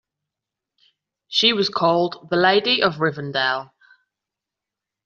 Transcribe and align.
She 1.27 1.53
was 1.53 1.69
called 1.69 2.29
the 2.31 2.35
Lady 2.35 2.81
of 2.81 2.95
Rivendell. 2.95 3.69